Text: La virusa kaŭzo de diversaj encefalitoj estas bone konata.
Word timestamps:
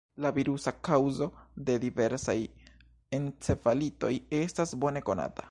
La 0.23 0.29
virusa 0.35 0.71
kaŭzo 0.87 1.27
de 1.67 1.75
diversaj 1.83 2.35
encefalitoj 3.19 4.13
estas 4.43 4.77
bone 4.85 5.09
konata. 5.11 5.39